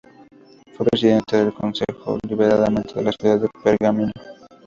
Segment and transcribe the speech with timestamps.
[0.73, 4.11] Fue presidente del Concejo Deliberante de la ciudad de Pergamino.